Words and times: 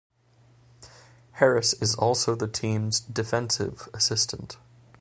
Harris 1.33 1.73
is 1.73 1.93
also 1.93 2.33
the 2.33 2.47
team's 2.47 2.99
defensive 3.01 3.87
assistant. 3.93 4.57